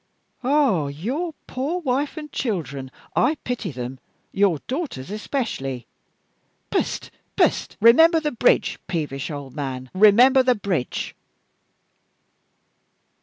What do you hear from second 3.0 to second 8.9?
I pity them; your daughters especially! Pst! pst! Remember the bridge